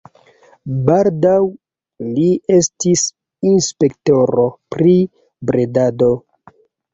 Baldaŭ 0.85 1.33
li 2.15 2.25
estis 2.61 3.03
inspektoro 3.51 4.47
pri 4.77 4.95
bredado. 5.53 6.11